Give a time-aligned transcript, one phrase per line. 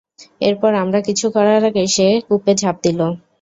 [0.41, 2.99] এরপর আমরা কিছু করার আগেই, সে কূপে ঝাঁপ দিল।